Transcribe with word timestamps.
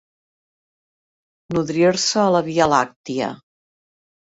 Nodrir-se 1.57 2.21
a 2.25 2.35
la 2.39 2.45
via 2.51 2.73
làctia. 2.77 3.33